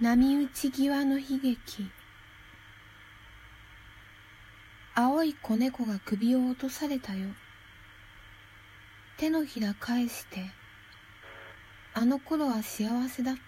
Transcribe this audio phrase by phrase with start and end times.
[0.00, 1.90] 波打ち際の悲劇。
[4.94, 7.30] 青い子猫が首を落とされたよ。
[9.16, 10.52] 手のひら返して
[11.94, 13.40] あの頃は幸せだった。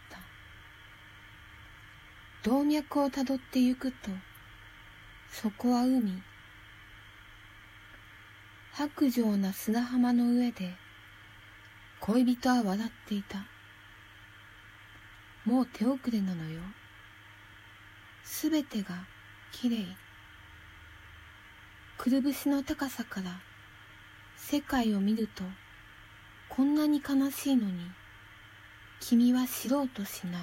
[2.51, 4.11] 動脈をたどってゆくと
[5.31, 6.21] そこは海。
[8.73, 10.75] 白状な砂浜の上で
[12.01, 13.47] 恋人は笑っていた。
[15.45, 16.61] もう手遅れなのよ。
[18.25, 19.07] すべてが
[19.53, 19.87] きれい
[21.99, 23.41] くるぶしの高さから
[24.37, 25.45] 世界を見ると
[26.49, 27.73] こんなに悲しいのに
[29.01, 30.43] 君は知ろうとしな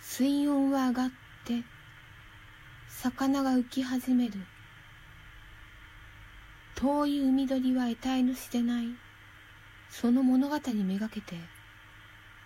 [0.00, 1.08] 水温は上がっ
[1.44, 1.62] て
[2.88, 4.34] 魚が浮き始める。
[6.74, 8.86] 遠い海鳥は得体の知れない。
[9.90, 11.36] その物語めがけて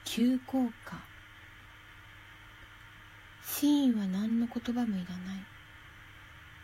[0.04, 0.96] 急降下。
[3.42, 5.47] 真意は何の言葉もいらない。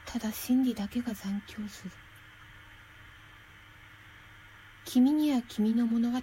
[0.05, 1.91] ただ真理だけが残響する。
[4.85, 6.23] 君には君の物語が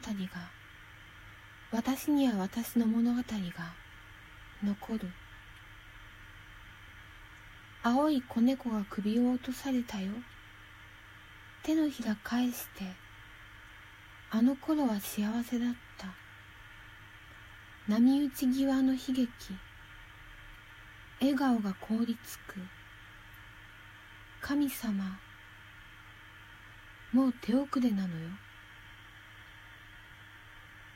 [1.71, 3.23] 私には私の物語が
[4.63, 5.11] 残る。
[7.81, 10.11] 青い子猫が首を落とされたよ。
[11.63, 12.83] 手のひら返して
[14.29, 16.26] あの頃は幸せだった。
[17.89, 19.27] 波打ち際の悲劇。
[21.21, 22.59] 笑顔が凍りつく。
[24.41, 25.17] 神様
[27.13, 28.29] もう手遅れなのよ。